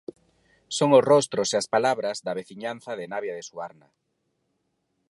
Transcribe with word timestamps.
Son 0.77 0.89
os 0.97 1.07
rostros 1.11 1.49
e 1.51 1.55
as 1.61 1.67
palabras 1.75 2.17
da 2.25 2.37
veciñanza 2.39 2.91
de 2.99 3.09
Navia 3.13 3.37
de 3.37 3.43
Suarna. 3.49 3.87